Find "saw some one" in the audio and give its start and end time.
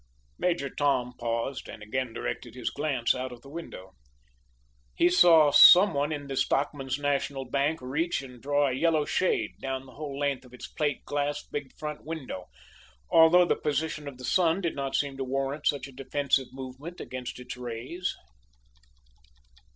5.09-6.11